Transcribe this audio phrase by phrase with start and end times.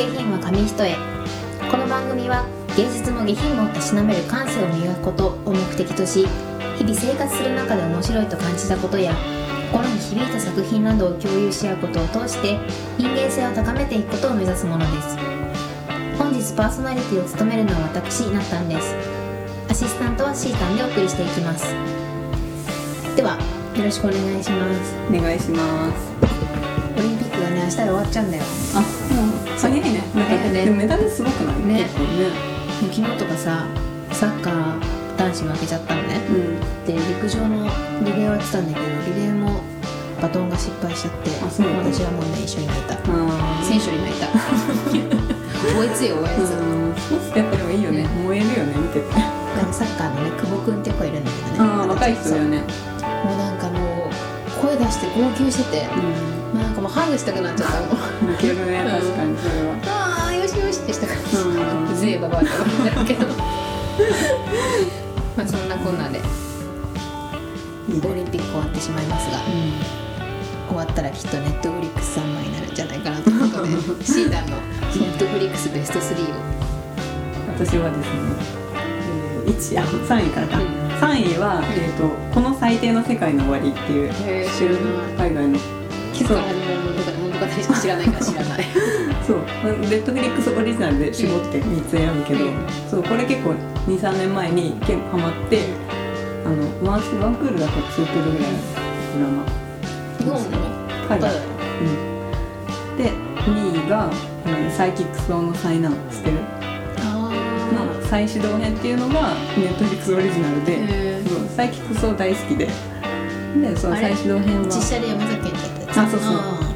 [0.00, 0.96] 下品は紙一重
[1.70, 6.24] この番組は芸術も下品もたしなめる感性を磨くことを目的とし
[6.78, 9.12] 日々生活する中で面白いと感じたことや
[9.70, 12.56] 心に響いた作品などを共有し合うことを通して
[12.96, 15.18] 人間性を高めていくことを目指すものです
[16.16, 18.96] 本日パーソナリティを務めるのは私なったんです
[19.68, 21.74] アシスタントはシータンでお送りしていきます
[23.16, 23.36] では
[23.76, 26.08] よろしくお願いしますお願いします
[26.96, 28.42] オリンピックがね明日で終わっちゃうんだよ
[28.76, 29.90] あもうね。
[30.52, 30.64] ね。
[30.64, 31.56] でもメダルすごくない？
[31.66, 31.84] ね。
[31.84, 32.30] 結構ね
[32.80, 33.66] 昨日とかさ
[34.12, 34.80] サッカー
[35.16, 36.20] 男子負けちゃったのね。
[36.28, 36.60] うん。
[36.86, 37.66] で陸上の
[38.04, 39.60] リレーをやってたんだけどリレーも
[40.20, 41.60] バトンが失敗しちゃって私
[42.02, 42.94] はもうね一緒に泣いた。
[42.94, 42.98] あ
[43.62, 44.26] 選手に泣いた。
[44.28, 46.36] 覚えつよ覚え
[47.32, 48.06] つやっぱでもいいよね。
[48.24, 49.06] 燃えるよね見てて。
[49.14, 51.56] なんかサッカーのね久保君って子いるんだけどね。
[51.58, 52.60] ああ若い人だよね。
[52.60, 54.10] もうなんかもう
[54.62, 56.39] 声出して号泣してて、うん
[56.90, 57.90] ハグしたくなっちゃったもん
[58.26, 58.90] ん泣けるねうん。
[58.90, 59.76] 確かにそれは。
[59.86, 61.20] ああよしよしってしたから
[61.90, 63.26] うぜえババアって思うんだけど。
[65.36, 66.20] まあそんなこんなで
[67.90, 69.38] オリンピック終わってしまいますが
[70.68, 74.62] 終わったらきっとネットフリックス3枚になるんじゃないかなということで シータンのネ
[75.06, 76.34] ットフリックスベスト3を。
[77.58, 78.12] 私はですね、
[79.46, 80.66] えー、1あ3位からか、うん。
[81.00, 84.10] 3位は、えーと「この最低の世界の終わり」っていう
[85.18, 85.58] 海外の。
[86.12, 86.34] 結構
[87.80, 88.64] 知らないから知らない。
[89.26, 89.36] そう。
[89.80, 92.52] ネットフリックスオリジナルで絞って3つ選ぶけど、うん。
[92.90, 93.54] そうこれ結構
[93.88, 95.64] 23年前に結構ハマって
[96.44, 98.58] あのワンワンクールだと2クールぐらいの
[100.20, 100.44] ドラマ。
[100.46, 100.70] の？
[101.08, 103.10] 海外、うん、で
[103.46, 104.06] 2位が
[104.46, 106.36] 「うんサイキックス王の災難」知ってる。
[106.98, 107.28] あ
[107.72, 112.66] の再始動編っていうのがネットフリックスオリジナルで、へそうサイキックス王大好きで。
[112.66, 114.66] でその再始動編は。
[114.66, 115.98] 実写で山崎賢人やったやつ。
[115.98, 116.34] あそうそう。
[116.34, 116.69] あ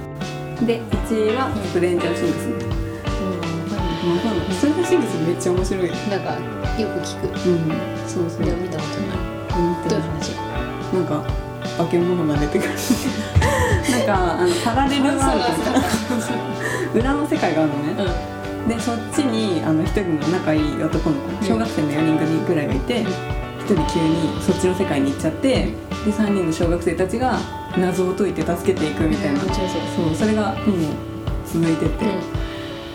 [0.67, 4.17] で1位はうんストレンジャーシングス、ーうん。
[4.17, 4.35] わかん。
[4.35, 6.35] ないわかんないストレンジャーシングスめっちゃ面白いなんか
[6.81, 8.45] よく聞くうんそうそう。
[8.45, 9.19] でも見たことない。
[9.89, 10.03] どうい。
[10.03, 10.31] う話
[10.95, 11.25] なんか
[11.79, 12.71] 化け物が出てくる。
[13.91, 15.41] なんかあのパラレルワール
[16.93, 16.99] ド。
[16.99, 18.35] 裏の世界があるのね、
[18.69, 23.01] でそっちにあの一人の仲いい男の子小学生の4人組ぐらいがいて
[23.59, 25.73] 一人急にそっちの世界に行っちゃってで
[26.13, 27.39] 3人の小学生たちが
[27.79, 29.41] 謎を解いて助けていくみたいな。
[29.43, 30.07] 面白そう。
[30.07, 30.77] そうそれがもう
[31.47, 32.05] 続いてて、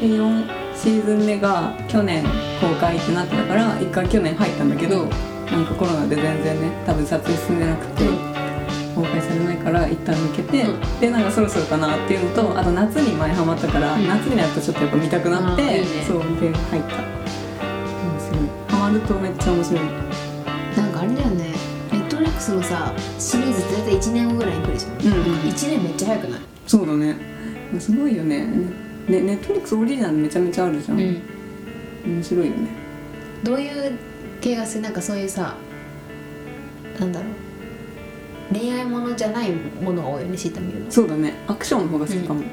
[0.02, 2.24] で4シーズン目が去年
[2.62, 5.10] 公開ってなってたから一回去年入ったんだけど、うん。
[5.48, 8.04] なんかコロナで全然ね多分撮影進んでなくて、
[8.96, 11.00] 公開されないから一旦抜けて、うん。
[11.00, 14.08] でなんかそろそろかなっていうのとあと夏に前ハマったから、うん。
[14.08, 15.86] 夏になるとちょっとやっぱ見たくなっていいね。
[16.08, 16.96] そうで入った。
[16.98, 18.48] 面白い。
[18.70, 20.09] ハマるとめっちゃ面白い
[22.40, 25.40] ネットフリックスのさシリーズ大体1年後ぐらいに来るじゃん、うんうん。
[25.42, 26.40] 1年めっちゃ早くない？
[26.68, 27.18] そうだね。
[27.80, 28.46] すごいよね。
[28.46, 31.22] ねネットフリックスオリジナルめちゃめちゃあるじゃん、ん。
[32.06, 32.70] 面白いよね。
[33.44, 33.98] どういう
[34.42, 35.56] 系がするなんかそういうさ
[37.00, 38.54] なんだろう。
[38.54, 40.92] 恋愛ものじゃないものが多いよね知った見るの。
[40.92, 41.34] そうだね。
[41.48, 42.44] アクションの方が好きかも、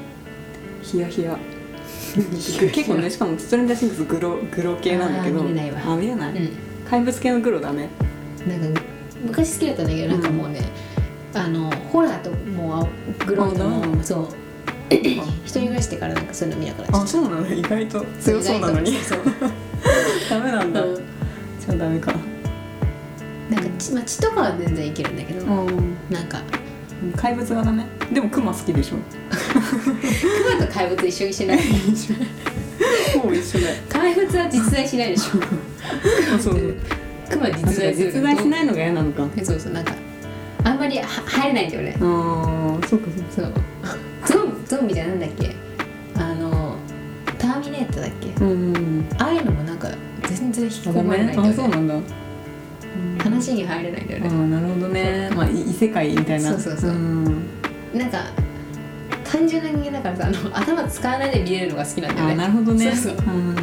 [0.83, 1.37] ヒヤヒヤ。
[2.17, 5.39] 結構ねしかもストレンジャーシングスグログロ系なんだけど。
[5.39, 5.93] あー見れないわ。
[5.93, 6.49] あ見れない、うん。
[6.89, 7.89] 怪物系のグロだね。
[8.47, 8.76] なんか
[9.25, 10.61] 昔好きだったんだけどなんかもうね、
[11.33, 12.87] あのホラーとも
[13.21, 14.27] うグローとあもそう。
[14.89, 15.19] 一
[15.51, 17.03] 人暮らしてからなんかそういうの見なくなっちゃった。
[17.03, 17.47] あそうなの？
[17.53, 18.05] 意外と。
[18.21, 18.93] 強そうなのに。
[18.97, 19.19] そう。
[20.29, 20.95] ダメなんだ、うん。
[20.95, 22.13] じゃあダメか。
[23.49, 25.95] なんか血,、まあ、血とかは全然いけるんだけど、うん。
[26.09, 26.41] なんか。
[27.15, 27.85] 怪物がダメ？
[28.13, 28.95] でもクマ好きでしょ？
[30.57, 31.59] 熊と怪物一緒にしない？
[33.21, 33.75] ほぼ一緒だよ。
[33.89, 35.39] 怪物は実在しないでしょ。
[36.35, 36.75] あ そうそう
[37.29, 38.11] 熊実在する。
[38.11, 39.27] 実在しないのが嫌なのか。
[39.37, 39.93] えそうそうなんか
[40.63, 41.95] あんまりは入れないんだよね。
[42.01, 43.51] ああそうかそうか。
[44.25, 44.43] そう。
[44.43, 45.55] ゾンゾンビじゃなんだっけ？
[46.15, 46.75] あの
[47.37, 48.43] ターミネーターだっけ？
[48.43, 49.89] うんああいうのもなんか
[50.23, 51.49] 全然引き込まれメないんだよね。
[51.49, 51.95] あそうなんだ。
[53.23, 55.29] 話に入れないんだよあねーなるほどね。
[55.35, 56.51] まあ異世界みたいな。
[56.51, 56.91] そうそうそう。
[56.91, 57.25] ん。
[57.93, 58.19] なんか
[59.23, 62.95] 単純な人間だからさあの頭使わないで見れるのが好きなんだよあねなるほどね。
[62.95, 63.25] そうそう。
[63.27, 63.55] うん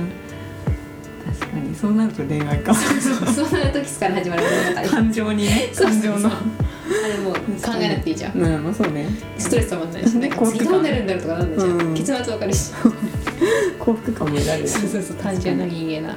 [1.75, 2.75] そうなると恋愛か。
[2.75, 4.43] そうそうなる時から始まる
[4.75, 5.71] 物語感情にね。
[5.75, 6.29] 感情の。
[6.29, 7.41] あれもう考
[7.81, 8.38] えなくていいじゃん。
[8.38, 9.09] うんまあそうね。
[9.38, 10.59] ストレス溜まんないしなんか幸福感。
[10.59, 11.94] 次どうなるんだろうとかなんだじゃん、うん。
[11.94, 12.73] 結末わかるし。
[13.79, 14.69] 幸福感も得られる。
[14.69, 16.17] そうそうそう単純な人間な。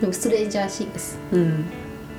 [0.00, 1.18] でもストレンジャーシングス。
[1.32, 1.64] うん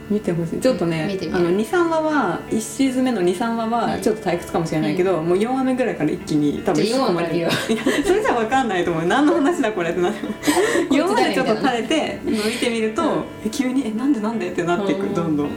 [0.09, 0.59] 見てほしい。
[0.59, 1.37] ちょっとね見てみる。
[1.37, 7.49] あの23話は1シーズン目の23話はちょっと退屈かもしれないけど、もう4話目ぐらいから一気に多分じゃあ4話から見よ。
[7.69, 9.05] ういやそれじゃ分かんないと思う。
[9.07, 10.15] 何の話だこれってなる
[10.91, 15.13] 4 話でちょっと垂れて見てみると、え急に「えなんでなんで?」ってなっていくうん。
[15.15, 15.49] どんどん。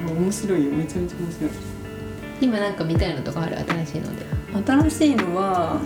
[0.00, 1.50] 面白いよめちゃめちゃ面白い。
[2.40, 3.56] 今なんか見たいのとかある？
[3.84, 4.24] 新しいので。
[4.88, 5.78] 新しいのは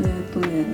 [0.00, 0.64] えとね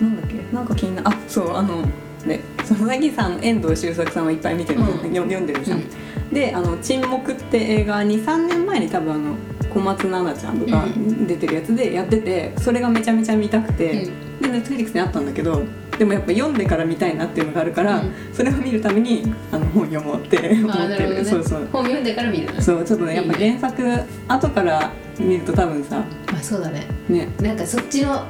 [0.00, 0.54] なんだっけ？
[0.56, 1.84] なんか気になあそうあの
[2.24, 9.34] ね佐々木さん遠藤周作さんはいっぱい見てる、うん、読んでるじゃん、うん、で「あの沈黙」って映画23年前に多分あの
[9.72, 10.84] 小松菜奈ちゃんとか
[11.26, 15.62] 出てるやつでやっててそれがめちゃめちゃ見たくて、うん、でネットフリックスにあったんだけど
[16.00, 19.22] でもやっぱ読んでから見たいなっていうのがあるから、うん、それを見るために
[19.52, 21.68] あの本読もうって思ってる、ね、そうそう。
[21.70, 26.02] 本読んでから見るそうちょっとねやっぱ原作、ね、後から見ると多分さ
[26.32, 26.86] まあそうだね。
[27.08, 27.28] ね。
[27.42, 28.24] なんかそっちの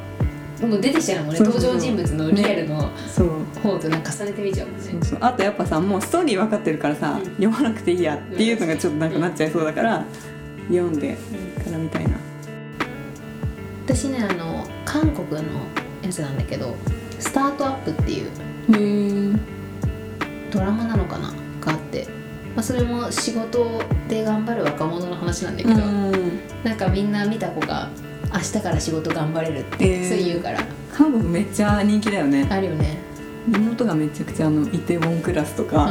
[0.61, 2.91] もう出てきちゃうもんね登場人物のリアルの
[3.63, 4.85] 方となんか重ねてみちゃうもんね。
[4.85, 5.19] そうそう。
[5.21, 10.05] あとやっぱさもうストーリー分かってるからさ、うん、読まなくていいやっていうのがちょっとなんかなっちゃいそうだから、うん、
[10.69, 11.17] 読んで
[11.65, 12.11] からみたいな。
[13.87, 15.39] 私ねあの韓国の
[16.03, 16.77] やつなんだけど
[17.19, 19.41] 「スタートアップ」っていう
[20.53, 22.07] ドラマなのかながあって、
[22.55, 27.89] まあ、それも仕事で頑張る若者の話なんだけど、うん、なんかみんな見た子が
[28.33, 30.59] 明日から仕事頑張れるって、そう言うから。
[30.93, 32.47] 韓国めっちゃ人気だよね。
[32.51, 32.99] あるよね。
[33.49, 35.91] 妹がめちゃくちゃあのイテウォンクラスとか、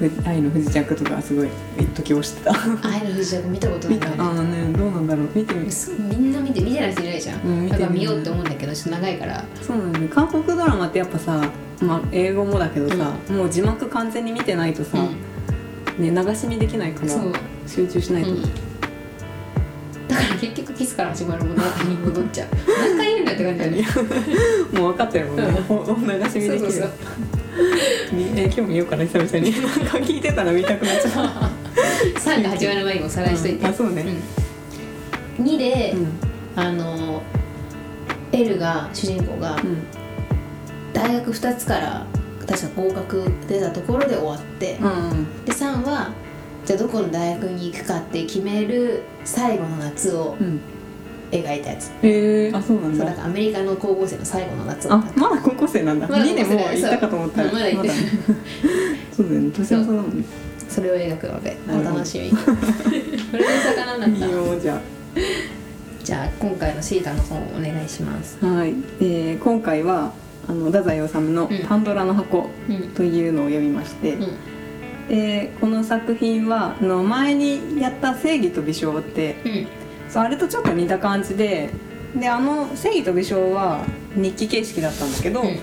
[0.00, 1.48] うん、愛の不時着とかすごい
[1.78, 2.52] 一時押してた。
[2.88, 3.98] 愛の不時着見たことない。
[4.18, 5.28] ああねどうなんだろう。
[5.34, 5.72] 見てみる。
[5.98, 9.44] みんな見て見てない人いないじゃん、うん、だから見ようって思うんだけどちょっと長いから。
[9.60, 11.42] そうなんだね韓国ドラマってやっぱさ、
[11.82, 17.12] まあ、英語もだけどさ、うん、もう字幕完全に見てないとさ、うん、ね、流し見できないから
[17.66, 18.30] 集中しないと、
[20.08, 22.48] だから結局キスから始まるものに戻っちゃう。
[22.66, 23.82] 何回言うんだって感じだね。
[24.72, 26.58] もう分かってるもんね、うん、流し見できる。
[26.60, 26.90] そうそうそう。
[28.36, 29.52] え今日見ようかな久々に。
[29.52, 31.66] なんか聞いてたら見たくなっちゃう。
[32.18, 34.04] 3が始まる前におさらいしといて、うん、あそうね、
[35.38, 36.08] うん、2で、うん、
[36.56, 37.22] あの
[38.32, 39.56] エルが主人公が、
[40.92, 42.06] 大学2つから
[42.46, 46.12] 確か合格出たところで終わって、うんうん、で3は
[46.66, 50.36] じゃあどこの大学に行くかって決める最後の夏を
[51.30, 53.04] 描いたやつ、へえあそうなんだ。
[53.04, 57.44] そうだからアメリカの高校生の最後の夏をあまだ高校生なんだ、ま、2年もう行ったかと思った。
[57.44, 57.90] らまだ行って
[59.16, 59.50] そうだよね。
[59.56, 60.18] 年の差だもん。
[60.18, 60.24] ね
[60.68, 62.36] それを描くのでお楽しみ こ
[63.32, 63.46] れで
[63.76, 64.80] 魚だったいいよじゃあ。
[66.02, 68.44] じゃあ今回のシータの本をお願いします。
[68.44, 70.12] はい、えー、今回は
[70.48, 72.50] あの太宰治の「パンドラの箱」
[72.96, 74.28] というのを読みまして、うんうん
[75.08, 79.66] でこの作品はあの前にやった「正義と微笑」って、うん、
[80.08, 81.70] そうあれとちょっと似た感じで
[82.14, 83.84] であの「正義と微笑」は
[84.16, 85.58] 日記形式だったんだけど、うん、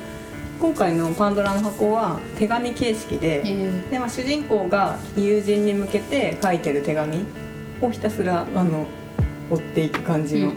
[0.62, 7.26] 今回の「パンドラの箱」は手紙形式でうん、でまあ、主人公が友人に向けて書いてる手紙
[7.82, 8.86] をひたすらあの
[9.52, 10.54] 追っていく感じの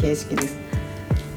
[0.00, 0.56] 形式です。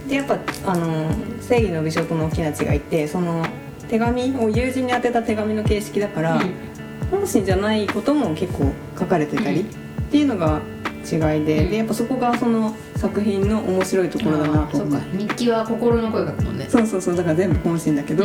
[0.07, 1.09] でやっぱあの
[1.39, 3.45] 正義の美少との大きな違いってその
[3.87, 6.41] 手紙を友人に宛てた手紙の形式だから、
[7.11, 9.63] 本心じゃないことも結構書かれてたりっ
[10.09, 10.61] ていうのが
[11.03, 15.01] 違いで,、でやっぱそこがその作品の面白いところだなと思う。
[15.17, 16.67] 日記は心の声書くもんね。
[16.69, 18.23] そうそうそうだから全部本心だけど、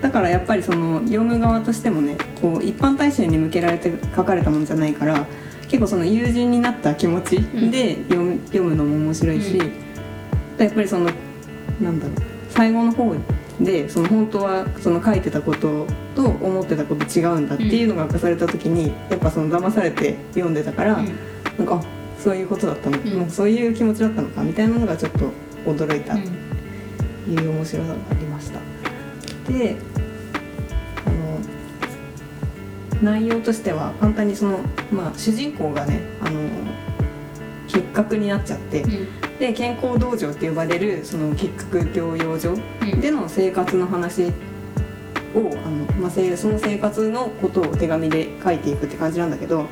[0.00, 5.26] だからやっぱりその読む側としてもねこう一般大衆に向けられて書かれたものじゃないから
[5.62, 7.40] 結構その友人になった気持ち
[7.70, 11.10] で読む,、読むのも面白いし、やっぱりその
[11.80, 12.16] なんだろう
[12.50, 13.12] 最後の方
[13.60, 21.06] でその本当はその書いてたことと思ってたこと違うんだっていうのが明かされた時に、やっぱその騙されて読んでたから、うん、
[21.58, 21.82] なんか
[22.18, 25.30] そういうことだったの、うん、そういう気持ちだったのかみたいなのがちょっと
[25.64, 28.60] 驚いたという面白さがありました。
[29.52, 29.76] で
[31.04, 31.10] あ
[33.00, 34.58] の内容としては簡単にその、
[34.92, 36.48] まあ、主人公がねあの
[37.66, 42.56] 結核になっちゃって、うんで健康道場って呼ばれるその結核療養所
[43.00, 44.30] での生活の話を、
[45.64, 49.66] あのまあ、その生活のことを手紙で書いていくって感じなんだけど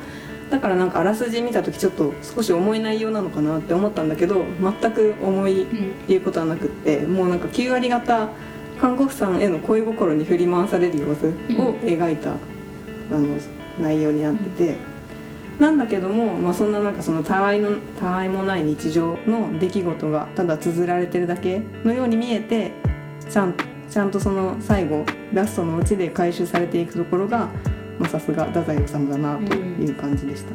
[0.49, 4.45] だからなんかあらすじ見た時ちょっと少し重い内容なのかなって思ったんだけど
[4.81, 5.65] 全く重いっ
[6.07, 8.29] ていうことはなくって、もうなんか9割方
[8.79, 12.35] 看護婦さんへの恋心に振り回される様子を描いた、あ
[13.11, 13.37] の
[13.81, 14.86] 内容になってて。
[15.59, 22.73] なんだけども、まあ、そんななんかそのたわいのたわいもない日常の出来事がただ綴られてるだけのように見えて
[23.27, 23.55] ちゃん
[23.89, 27.49] ちゃんとその最後ラストのうちで回収されていくところが
[28.09, 30.51] さすが太宰治だなという感じでした。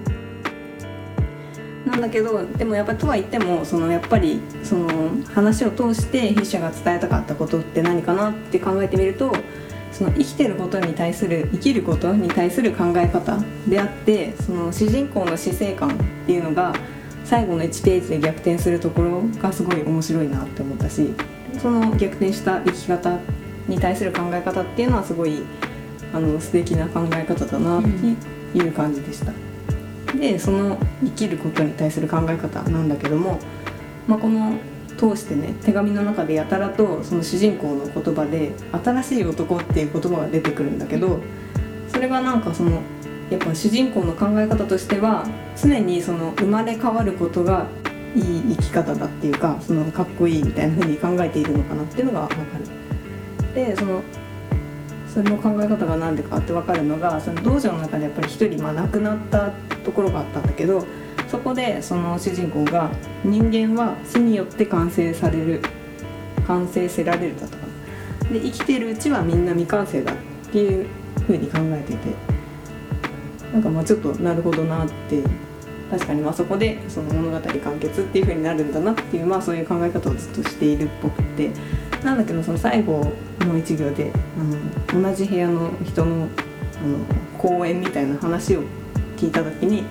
[1.85, 4.89] うん、なんだけどでもやっぱりとは言ってもそのやっぱりその
[5.35, 9.33] 話を通して筆者が伝えたかったことって何かなって考えてみると
[9.93, 15.93] その生きてることに対する生きることに対する考え方であってその主人公の死生観っ
[16.27, 16.75] ていうのが
[17.25, 21.15] 最後の1ページで逆転するところがすごい面白いなって思ったし
[21.61, 23.19] その逆転した生き方
[23.69, 25.43] に対する考え方っていうのはすごい
[26.13, 29.33] あの素敵な考え方だなっていう感じでした。
[30.19, 33.39] でその生きることに対する考え方なんだけども、
[34.07, 34.59] まあ、この
[34.97, 38.53] 通してね手紙の中でやたらとその主人公の言葉で
[38.85, 41.21] 「新しい男」っていう言葉が出てくるんだけど
[41.89, 42.81] それがなんかその
[43.31, 47.67] やっぱ主人公の考え方としては常にその生まれ変わることが
[48.15, 52.65] いい生き方だっていうかそのかっこいいみたいな風に考えているのかなっていうのが分かる。
[53.55, 54.03] でその
[55.13, 59.51] それの考え方が何でかって分かるのがその道場の中でやっぱり一人まあ亡くなった
[59.85, 60.87] ところがあったんだけど
[61.33, 62.91] そこでその主人公が
[63.25, 65.63] 人間は死によって完成される
[66.47, 67.63] 完成せられるだとか。
[68.31, 70.17] で生きてるうちはみんな未完成だっ
[70.53, 70.87] ていう
[71.23, 72.33] 風に考えてて。
[73.51, 75.23] なんかまあちょっとなるほどなって。
[75.91, 81.51] 確かにまあそこでその物語完結っていう風になるんだなっていうまあそういう考え方をずっとしているっぽくて。
[82.05, 83.11] なんだけどその最後
[83.41, 86.29] の一行であの同じ部屋の人の
[86.83, 86.99] あの
[87.39, 88.65] 講演みたいな話を
[89.17, 89.85] 聞いた時に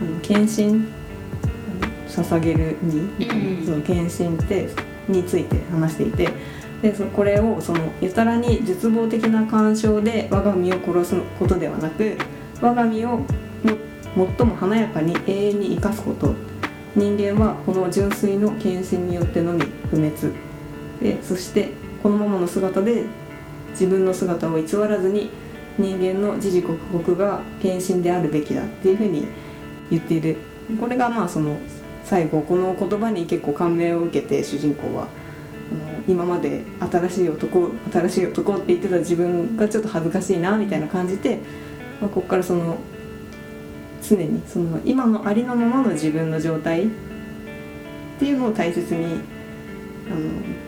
[0.00, 0.86] あの献身
[2.08, 4.68] 捧げるに、うん、その献身って
[5.08, 6.28] について話していて
[6.82, 12.16] でそこれをそのやたらに絶望的な干渉で我が身を殺すことではなく
[12.60, 13.20] 我が身を
[14.14, 16.34] 最も華やかに永遠に生かすこと。
[16.96, 20.12] 人間はこの純粋の献身によってのみ不滅。
[21.02, 21.70] でそして
[22.02, 23.04] このままの姿で
[23.70, 25.30] 自分の姿を偽らずに
[25.76, 29.26] 人間の時々刻々が献身であるべきだっていうふうに
[29.90, 30.36] 言っている。
[30.80, 31.58] これがまあその
[32.04, 35.08] 最後この言葉に結構感銘を受けて主人公は。
[36.06, 41.38] 今まで新しい男新しい男って言ってた自分がちょっと恥ずかしいなみたいな感じで、
[42.00, 42.76] まあ、ここからその
[44.02, 46.88] 常にその今のありのままの自分の状態っ
[48.18, 49.20] ていうのを大切にあの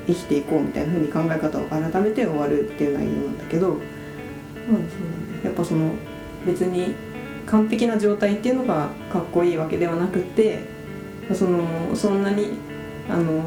[0.06, 4.86] 生きていこうみたいな風に考え方を改めて終わるっていう内容なんだけど、まあそうね、
[5.44, 5.92] やっぱその
[6.46, 6.94] 別に
[7.46, 10.64] 完璧な状態っていうのがかっこいいわけではなくて
[11.32, 12.58] そのそんなに
[13.08, 13.42] あの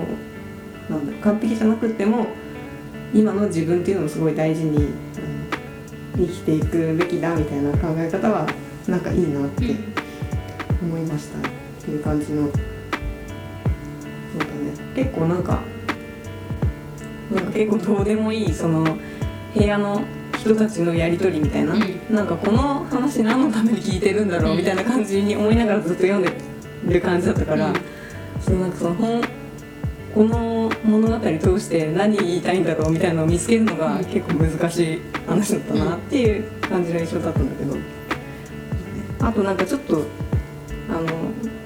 [0.90, 2.28] なんだ完璧じゃなくても
[3.14, 4.96] 今の自分っていうのをすごい大事に、うん、
[6.18, 8.48] 生きていくべきだみたいな考え方は
[8.88, 9.76] なんかいいなって
[10.82, 11.52] 思いましたっ
[11.84, 14.52] ていう感じのそうだね。
[14.96, 15.60] 結構なんか
[17.34, 18.98] なんか結構どうでもいいその
[19.56, 20.02] 部屋の
[20.40, 26.32] 人たちのやり取りみたいな、うん、なんかこの話何のために聞いてるんだろうみたいな感じに思いながらずっと読んで
[26.86, 27.74] る感じだったから、うん、
[28.42, 29.22] そのなんかその本
[30.16, 38.00] この物語通して何言いたいんだろうみたいなのを見つけるのが結構難しい話だったなっていう感じの印象だったんだけど。
[39.22, 40.04] あとなんかちょっと
[40.90, 41.08] あの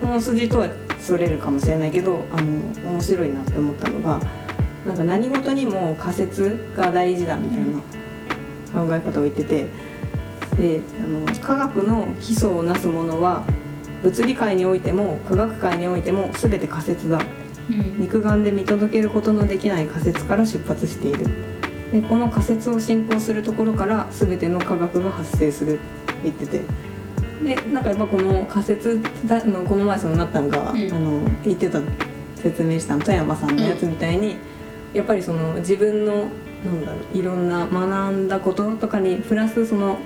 [0.01, 4.20] 本筋とはそれるかもしれないけどあの面白いなって思ったのが
[4.86, 7.82] なんか何事にも仮説が大事だみたいな
[8.74, 9.68] 考え方を言ってて。
[10.58, 13.44] であの科学の基礎をなすものは
[14.03, 17.20] 物理界においても科学界においても全て仮説だ、
[17.70, 21.25] うん、肉眼で見届けることのできない仮説から出発している。
[21.92, 25.75] でこの仮説を信仰するところから全ての科学が発生する。
[25.75, 25.82] って
[26.24, 26.62] 言ってて。
[27.44, 31.80] でなんかやっぱこの仮説だのこの前そのなったんが、うん、あの言ってた
[32.36, 34.38] 説明した富山さんのやつみたいに、うん、
[34.94, 36.27] やっぱりその自分の
[36.65, 39.98] なんだろういろんな学んだこととかにプラスその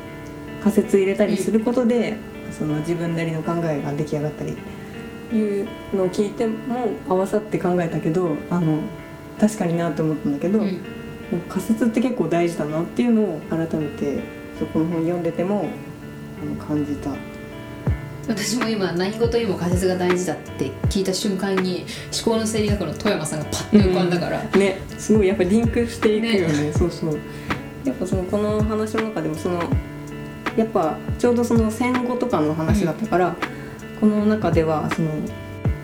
[0.63, 2.17] 仮説入れたりすることで、
[2.51, 4.57] その自分なりの考えが出来上がったり
[5.35, 8.79] いうのを聞いても合わさって考えたけどあの
[9.39, 10.81] 確かになって思ったんだけど、うん、
[11.49, 14.23] 仮説って結構大事だなっていうのを改めて
[14.57, 15.69] そこの本読んでても
[16.41, 17.11] あの感じた。
[18.27, 21.85] 私も今何事にも仮説が大事だって聞いた瞬間に
[22.25, 24.79] 思考の生理学の富山さんがパッと浮かんだから、うん、ね。
[24.97, 27.19] すごいやっぱリンクしていくよね、ね、そうそう。
[27.85, 29.63] やっぱそのこの話の中でもその
[30.57, 33.35] やっぱちょうどその戦後とかの話だったから、うん、
[33.99, 35.09] この中ではその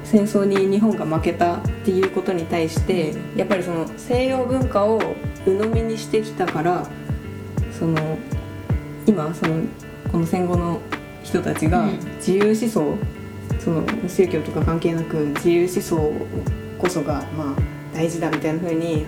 [0.03, 5.00] 戦争に日本が負けたっていうことに対してやっぱりその西洋文化を
[5.45, 6.88] 鵜呑みにしてきたから
[7.71, 8.17] その
[9.07, 9.63] 今その
[10.12, 10.81] この戦後の
[11.23, 11.87] 人たちが
[12.17, 12.97] 自由思想、
[13.59, 16.13] その宗教とか関係なく自由思想
[16.77, 17.55] こそがまあ
[17.93, 19.05] 大事だみたいな風に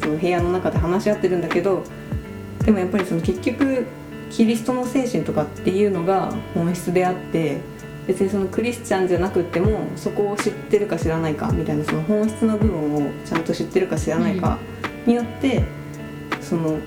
[0.00, 1.84] その部屋の中で話し合ってるんだけど
[2.64, 3.86] でもやっぱりその結局
[4.30, 7.60] キリストの精神とかっていうのが本質であって
[8.06, 14.58] 別にそのクリスチャンじゃなくってもそこを知ってるか知らないかみたいなその本質の部分をちゃんと知ってるか知らないか
[15.06, 15.64] によって、
[16.40, 16.78] その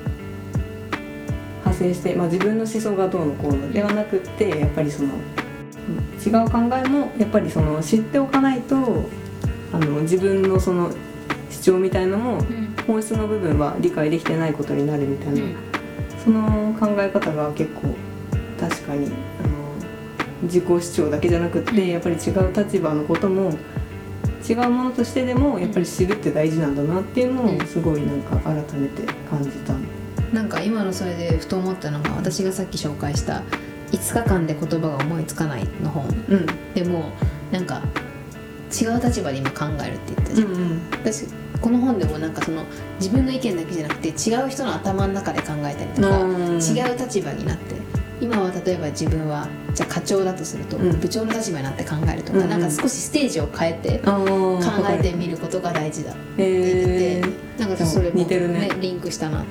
[1.78, 5.10] 派生して、まあ、自分の思想がどうのこうのではなくってやっぱりその
[6.26, 8.76] 違う考えもやっぱりその知っておかないと
[9.72, 10.92] あの自分のその
[11.50, 12.42] 主張みたいのも
[12.86, 15.42] 本質の部分は理解できてないことになるみたいな、
[16.24, 17.96] その考え方が結構
[18.60, 19.58] 確かにあの
[20.44, 23.52] 自己主張だけじゃなくってやっぱり違う立場のことも
[24.48, 29.74] 違うものとしてでもやっぱり知るって大事なんだなっていうのをすごいなんか改めて感じた、
[30.34, 33.44] なんか今のそれでふと思ったのが私がさっき紹介した
[33.92, 36.08] 「5日間で言葉が思いつかない」の本。
[36.30, 36.46] うん。
[36.74, 37.12] でも
[37.52, 37.82] なんか
[38.70, 41.26] 違う立場で今考えるって言ったじゃん、うん私
[41.62, 42.64] この本でもなんかその
[43.00, 46.60] 自分の意見だけじゃなくて違う人の頭の中で考えたりとか、うん。
[46.60, 47.76] 違う立場になって
[48.20, 51.00] 今は例えば自分はじゃあ課長だとすると、うん。
[51.00, 52.50] 部長の立場になって考えるとか、うんうん。
[52.50, 59.46] なんか少しステージを変えてあ考考えてみることが大事だってえ言ってて、なんかそれも、似てるねリンクしたなと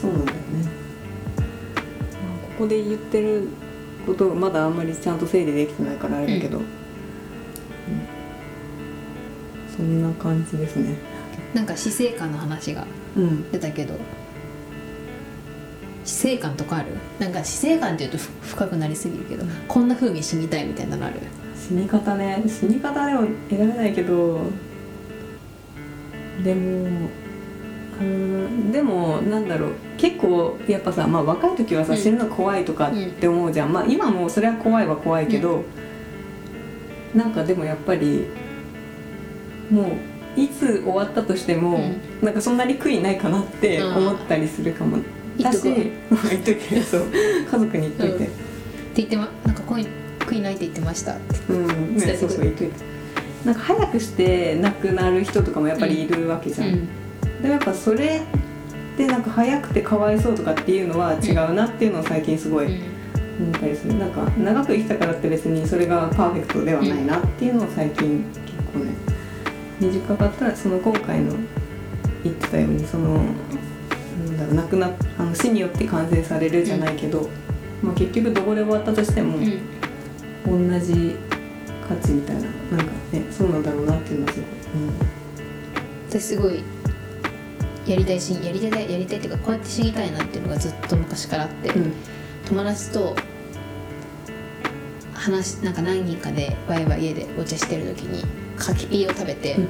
[0.00, 0.42] そうなんだよね。
[2.56, 3.48] ここで言ってる
[4.06, 6.64] ことまだあんまりちゃんと整理できてないからあれだけど、うん。
[9.76, 10.96] そんな感じですね。
[11.54, 13.50] なんか死生観の話がうん。
[13.50, 13.94] 出たけど。
[16.04, 16.86] 死生観とかある？
[17.18, 19.44] なんか死生観っていうとふ深くなりすぎるけど。
[19.68, 21.20] こんな風に死にたいみたいなのある？
[21.54, 22.42] 死に方ね。
[22.46, 24.40] 死に方でも選べないけど。
[26.42, 27.10] でも
[28.00, 35.64] うーんでもなんだろう結構やっぱさ、まあ、若い時はさ、うん死ぬの怖いとかって思うじゃん、まあ今もそれは怖いは怖いけど、
[37.14, 38.26] なんかでもやっぱり
[39.70, 39.86] もう
[40.40, 42.00] いつ終わったとしても、うん。
[42.22, 44.98] なんかそんなに悔いないかなって思ったりするかも、
[45.40, 48.16] だし言っとけそう家族に言っといて。
[48.16, 48.24] うん。
[48.24, 48.32] って
[48.94, 49.86] 言ってまなんか恋
[50.20, 51.12] 悔いないって言ってました。
[51.12, 52.74] ってうん、伝えてくるね、そうそう言っといて。
[53.44, 56.88] なんか早くして亡くなる人とかもやっぱりいるわけじゃん、うん
[57.40, 58.22] でもやっぱそれ
[58.96, 62.98] でなんか早くてかわいそうとかっていうのは違うなっていうのを最近すごいうん。
[63.38, 63.96] 思ったりする。
[63.98, 68.92] なんか長く生きたからって別にそれがパーフェクトではないなっていうのを最近結構ね
[69.80, 71.36] 短かったらその今回の
[72.24, 77.28] 言ってたようにそのなんだろう亡くなあの死によって完成されるじゃないけど、
[77.80, 79.78] まあ、結局どこで終わったとしても、うん。
[80.48, 81.16] 同じ
[81.86, 84.50] 価値みたいななんかねそうなんだろうなっていうのはすごい、
[86.08, 86.62] 私すごい
[87.88, 91.92] やりたいしやりたいやりたいっていうかこうやって死にたいなっていうのがずっと昔からあって、うん。
[92.46, 93.16] 友達と
[95.14, 98.24] 話なんか何人かでワイワイ家でお茶してる時に
[98.56, 99.68] 柿ピーを食べて、うん。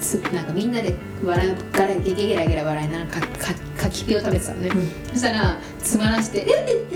[0.00, 3.26] つなんかみんなで笑うガラゲゲゲラゲラ笑いながら
[3.78, 4.70] 柿ピーを食べてたのね、
[5.12, 6.86] そしたらつまらして「えっ!」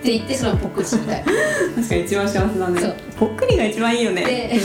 [0.00, 1.24] って言ってそのぽっくり死にたい
[1.76, 2.80] 確かに一番幸せだね。
[2.80, 2.96] そう。
[3.18, 4.24] ぽっくりが一番いいよね。
[4.24, 4.60] で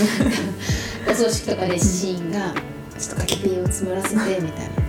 [1.12, 2.54] お葬式とかでシーンが
[2.98, 4.85] 「ちょっと柿ピーをつまらせて」みたいな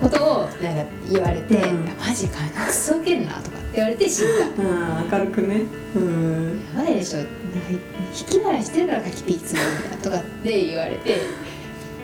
[0.00, 4.32] ことをなんか言われて「うんマジかクソウケんな」とかって言われて死んだ。
[4.62, 5.62] うん明るくね。
[5.96, 6.60] うん。
[6.76, 7.18] やばいでしょ。
[7.18, 7.30] なんか
[7.70, 7.78] 引
[8.26, 11.16] き払いしてるから柿ピーつまるんだとかって言われて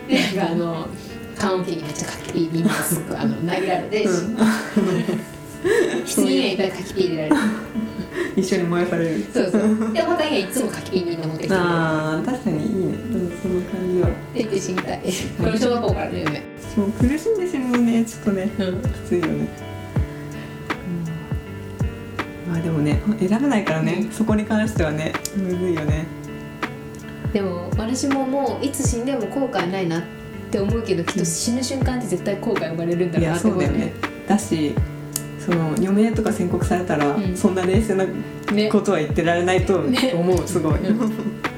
[0.09, 0.89] でなんかあの
[1.39, 4.37] 棺桶にめっちゃ柿ピーみんなすごいあの投げられて、うん。
[4.37, 7.37] 棺にはいっぱい柿ピー入れられて。
[8.37, 9.25] 一緒に燃やされる。
[9.33, 9.93] そうそう。
[9.93, 12.75] でお互いがいつも柿ピーみんな持ってきてあー確かにいいね。
[12.75, 14.09] うんその感じは。
[14.09, 15.01] って言って死にたい。
[15.39, 16.43] これ小学校からの夢
[16.75, 18.51] そう苦しんで死ぬのねちょっとね。
[18.59, 18.83] うん。
[18.83, 19.49] きついよね、
[22.49, 26.07] まあでもね選べないからね、そこに関してはねむずいよね。
[27.33, 30.03] でも私ももういつ死んでも後悔ないなっ
[30.51, 33.93] て思うけどきっと死ぬ瞬間って絶対後悔生まれるんだろうなって思うそうだよね。
[34.29, 34.75] だし
[35.39, 37.37] その余命とか宣告されたら、うん。
[37.37, 38.05] そんな冷静な
[38.53, 40.47] ねことは言ってられないと思う、ね。
[40.47, 41.13] すごい、うん。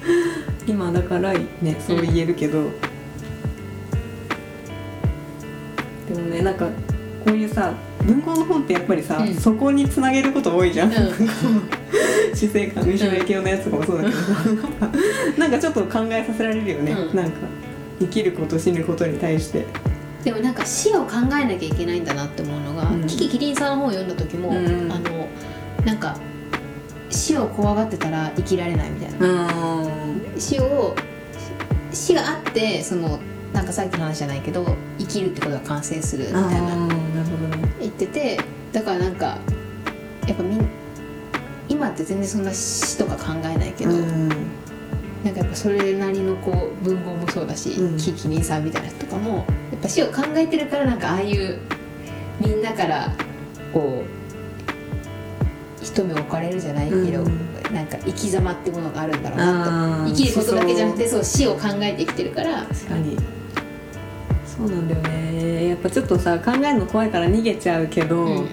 [0.66, 2.70] 今だからねそう言えるけど、
[6.16, 6.66] でもねなんか
[7.24, 7.74] こういうさ
[8.06, 9.34] 文豪の本ってやっぱりさ、うん。
[9.34, 10.92] そこにつなげること多いじゃん、う
[12.34, 14.32] 死生観三島由紀夫のやつとかもそうだけどさ。
[15.36, 17.16] なんかちょっと考えさせられるよね、うん。
[17.16, 17.38] なんか
[17.98, 19.66] 生きること死ぬことに対して。
[20.22, 23.06] でもなんか死を考えなきゃいけないんだなって思うのが、うん。
[23.06, 24.56] キキキリンさんの本を読んだ時も、うん。
[24.92, 25.28] あの
[25.84, 26.16] なんか
[27.10, 29.90] 死を怖がってたら生きられないみたいな、うん。
[30.38, 30.94] 死を
[31.92, 33.18] 死があってその
[33.56, 34.66] なんかさっきの話じゃないけど
[34.98, 36.88] 生きるってことが完成するみたいな
[37.80, 38.38] 言ってて
[38.70, 39.38] だからなんか
[40.28, 40.68] やっぱみん
[41.66, 44.28] 今って全然そんな死とか考えないけど、うん。
[45.24, 47.96] なんかやっぱそれなりのこう文豪もそうだし、うん。
[47.96, 49.42] キキリンさんみたいな人とかもや
[49.78, 51.58] っぱ死を考えてるからなんかああいう
[52.38, 53.10] みんなから
[53.72, 54.04] こ
[55.80, 57.46] う一目置かれるじゃないけど、うん。
[57.72, 60.10] なんか生き様ってものがあるんだろうなと。
[60.10, 63.16] 生きることだけじゃなくてそう死を考えて生きてるから確かに
[64.56, 65.68] そうなんだよね。
[65.68, 68.48] やっぱちょっとさ考えるの怖いから逃げちゃうけど、うん。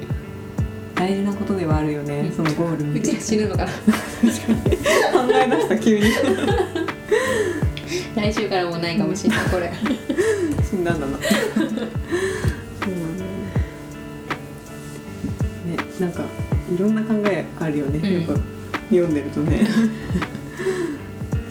[0.95, 2.31] 大事なことではあるよね、うん。
[2.31, 3.71] そのゴールうちら死ぬのかな。
[3.71, 3.79] 考
[5.33, 6.05] え出した急に。
[8.15, 9.71] 来週からもうないかもしれないこれ。
[10.69, 11.17] 死んだんだな。
[11.17, 11.77] そうなん。
[13.17, 13.31] だよ
[15.65, 16.23] ねねなんか
[16.73, 18.13] いろんな考えあるよね、うん。
[18.13, 18.33] やっぱ
[18.89, 19.65] 読んでるとね。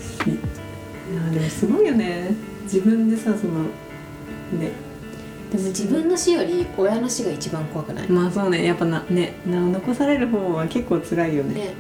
[0.01, 0.31] し
[2.65, 3.67] 自分でさその
[4.53, 4.71] ね。
[5.51, 8.09] でも自分の死より親の死が一番怖くない？
[8.09, 8.65] まあそうね。
[8.65, 9.35] やっぱなね。
[9.47, 11.55] な残される方は結構辛いよね。
[11.55, 11.75] ね。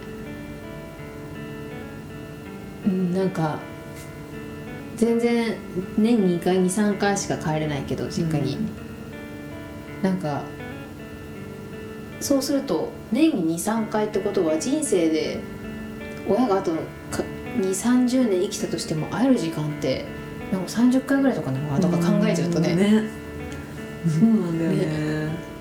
[2.86, 3.58] うんなんか
[4.96, 5.56] 全然
[5.96, 8.68] 年に2回23回しか帰れないけど実家に、うん。
[10.02, 10.42] なんか
[12.20, 15.40] そうすると年に23回ってことは人生で
[16.28, 16.78] 親があと2
[17.70, 20.04] 3 0年生きたとしても会える時間って
[20.52, 23.04] なんか30回ぐらいとかなのかなとか考えちゃうとね,、ね。
[24.06, 25.52] そうなんだよね。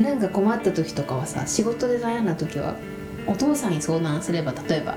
[0.00, 2.76] なんか困った時とかはさ仕事で悩んだ時は
[3.26, 4.96] お父さんに相談すれば例えば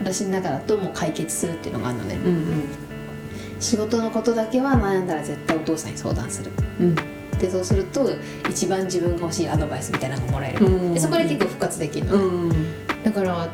[0.00, 2.44] 私の中だともう解決するっていうのがあるのねうん
[3.60, 6.50] 仕事のことだけは悩んだら絶対お父さんに相談する。
[6.80, 6.86] うん。
[6.86, 6.96] うん
[7.40, 8.10] でそうすると
[8.50, 13.02] 一番自分が欲しいアドバイスみたいなのがもらえる、うんでそこで結構復活できるのね、うん。
[13.02, 13.48] だから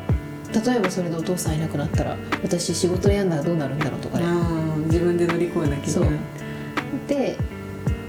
[0.65, 6.09] 例えばそれでお父さんいなくなったら私仕事やんだらどうなるんだろうとかね、うん自分で乗り越えなきゃいけない。
[7.07, 7.37] で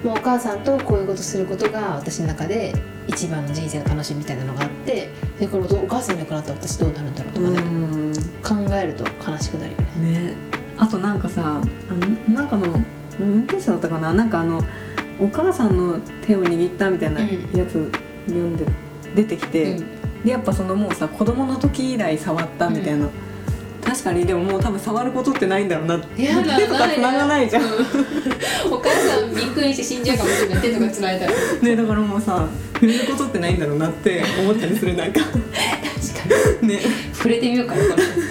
[0.05, 2.73] もうお母さんとこういうことすることが私の中で
[3.09, 8.13] 一番の人生の楽しみみたいなのがあってそれからお母さんいなくなったら私どうなるんだろうとかね、うん
[8.69, 10.29] 考えると悲しくなるよね。
[10.29, 10.35] ね。
[10.77, 12.81] あとなんかさあのなんかの
[13.19, 14.15] 運転手だったかな？
[14.15, 14.63] なんかあの
[15.21, 17.91] お母さんの手を握ったみたいなうんやつ
[18.27, 18.65] 読んで
[19.17, 23.09] 出てきて、うんでやっぱそのもうさ子供の時以来触ったみたいな、
[23.85, 26.27] 確かにでももう多分触ることってないんだろうな 手
[26.67, 27.71] とか繋がないじゃん、うん。
[28.73, 30.61] お母さんびっくりして死んじゃうかもしれない。
[30.61, 31.33] 手とかつないだら。
[31.33, 35.21] 確 ねだからもうさ触れることってないんだろうなって思ったりするなんか。
[35.21, 35.27] か
[36.63, 36.69] に。
[36.69, 36.81] ね。
[37.15, 37.81] 触れてみようかな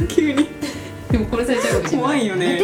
[0.07, 0.47] 急に。
[1.11, 1.97] でも殺されちゃうかもしれない。
[1.97, 2.61] 怖いよね。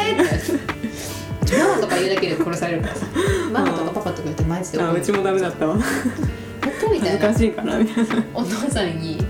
[1.57, 3.05] ママとか言うだけで殺されるからさ。
[3.51, 5.77] ママとかパパとか言ってマジでうちもダメだったわ
[6.93, 7.27] みたいな。
[7.27, 8.23] 恥ずかしいからみたいな。
[8.33, 9.23] お父さんに「いや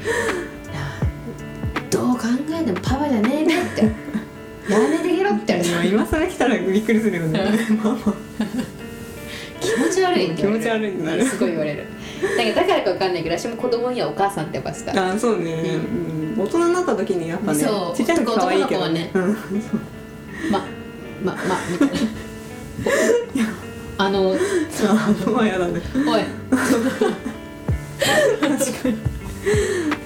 [1.89, 3.81] どう考えてもパパじゃねえね」って
[4.71, 5.61] 「やめてけろ」って。
[5.61, 7.39] 言われて今今更来たらびっくりするよね。
[7.83, 7.97] ママ
[9.59, 11.25] 気持ち悪い気持ち悪いなる。
[11.25, 11.85] すごい言われる。
[12.21, 15.11] だからだからかわかんないけど私も子供にはお母さんって呼ばせた。
[15.11, 15.79] あそうね、
[16.35, 17.97] うん、大人になった時にやっぱねそう。
[17.97, 19.09] ちっちゃい時可愛いけどね。
[19.13, 19.37] う ん
[20.51, 20.65] ま
[21.23, 21.35] まま
[21.71, 23.53] みたいな。
[23.97, 24.39] あのおい
[24.85, 25.81] あまあやだね
[27.99, 28.97] 確かに。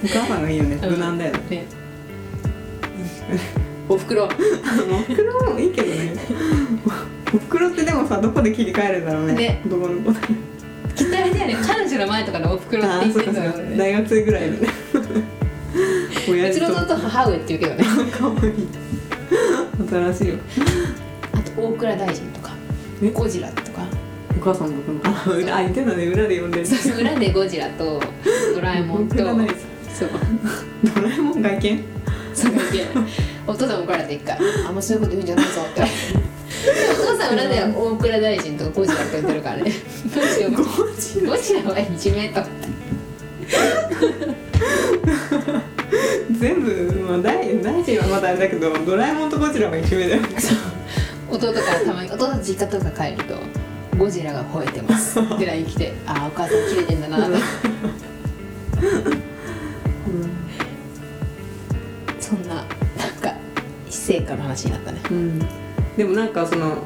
[0.04, 0.76] お母さんがいいよね。
[0.82, 1.66] 無難だよね、ね。
[3.88, 4.24] おふくろ。
[4.28, 6.14] おふくろもいいけどね。
[7.34, 9.34] おふくろってでもさどこで切り替えるんだろうね。
[9.34, 9.62] ね。
[9.66, 11.56] 男の子だきっとあれだよね。
[11.66, 14.68] 彼女の前とかでおふくろってあ言ってんだよね大学生ぐらいでね。
[16.28, 17.84] うちの弟母上って言うけどね。
[18.10, 18.68] かわいい。
[20.12, 20.34] 新しいよ。
[21.32, 22.52] あと大倉大臣とか。
[23.02, 23.10] え？
[23.10, 23.67] ゴジラとか
[24.36, 26.66] お母さんのこと あ裏あ言ってたね裏で呼んでる。
[26.66, 28.00] そうそう裏でゴジラと
[28.54, 29.16] ドラえもんと。
[29.16, 29.28] そ う
[30.94, 31.84] ドラえもん外見
[32.34, 32.86] そうだけ
[33.46, 35.80] お父さん怒られて一回「あんまそういうこと言うんじゃないぞ」って。
[35.80, 35.86] で
[36.92, 39.72] お父さん裏で大倉大臣とかゴジラって呼んでるからね。
[40.14, 40.62] どうしようゴ
[40.98, 41.30] ジラ。
[41.30, 42.40] ゴジラはいじめと。
[46.38, 46.70] 全部、
[47.08, 50.22] まあ、大大臣はまだあれだけどドラえもんとゴジラは一緒だよ
[51.30, 53.34] 弟からたまに弟の実家とか帰ると
[53.98, 57.36] 「ゴジラが吠えてます」って LINE 来て「ああお母さん切れてんだな」って
[62.20, 62.64] そんななん
[63.20, 63.34] か
[63.90, 65.00] 死生観の話になったね。
[65.10, 65.38] うん、
[65.96, 66.84] でもなんかその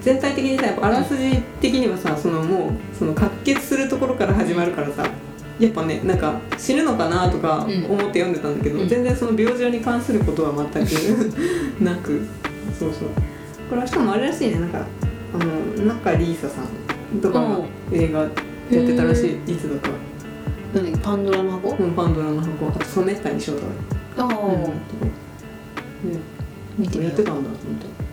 [0.00, 5.04] 全体的にさやっぱあらすじ的にはさそのもうその完結するところから始まるからさ
[5.58, 8.88] やっぱねなんか死ぬのかなとかうん思って読んでたんだけど、うん。
[8.88, 10.90] 全然その病状に関することは全く
[11.80, 12.22] なく。
[12.78, 13.08] そうそう。
[13.68, 14.60] これはしかもあれらしいね。
[14.60, 14.86] なんか
[15.38, 17.58] あの中里依紗さんとかが
[17.92, 18.30] 映画やっ
[18.70, 19.90] てたらしいいつだか。
[20.74, 21.76] なんだっけパンドラの箱？
[21.76, 22.68] うんパンドラの箱。
[22.68, 23.66] あと染谷翔太
[24.16, 24.32] ああ、う
[26.08, 26.20] ん。
[26.78, 27.12] 見てみよう。
[27.12, 28.06] やってたんだと思って。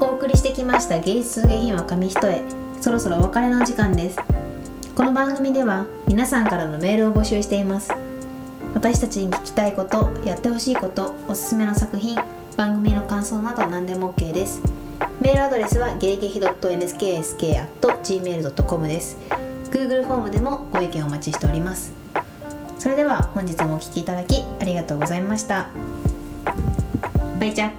[0.00, 2.42] お送りしてきました芸術下品は紙一重
[2.80, 4.18] そろそろお別れの時間です
[4.96, 7.92] この番組では皆さんからのメールを募集しています。
[8.72, 12.18] 私たちに聞きたいことやってほしいことおすすめの作品
[12.56, 14.62] 番組の感想など何でも OK です。
[15.20, 19.18] メールアドレスは芸劇 .nsksk.gmail.com です。
[19.70, 21.92] Google フォームでもご意見お待ちしております。
[22.78, 25.68] それでは本日もお聴きいただきありがとうございました。
[27.38, 27.70] バイチャ。